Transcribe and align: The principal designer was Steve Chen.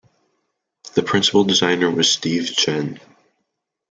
The 0.95 1.03
principal 1.03 1.43
designer 1.43 1.91
was 1.91 2.11
Steve 2.11 2.47
Chen. 2.55 2.99